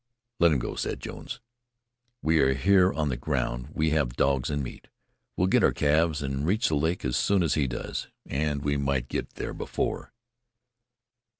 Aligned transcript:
"Let 0.39 0.51
him 0.51 0.57
go," 0.57 0.73
said 0.73 0.99
Jones. 0.99 1.41
"We 2.23 2.39
are 2.39 2.55
here 2.55 2.91
on 2.91 3.09
the 3.09 3.15
ground. 3.17 3.67
We 3.71 3.91
have 3.91 4.15
dogs 4.15 4.49
and 4.49 4.63
meat. 4.63 4.87
We'll 5.37 5.45
get 5.45 5.63
our 5.63 5.73
calves 5.73 6.23
and 6.23 6.43
reach 6.43 6.69
the 6.69 6.75
lake 6.75 7.05
as 7.05 7.15
soon 7.15 7.43
as 7.43 7.53
he 7.53 7.67
does, 7.67 8.07
and 8.25 8.63
we 8.63 8.77
might 8.77 9.09
get 9.09 9.35
there 9.35 9.53
before." 9.53 10.11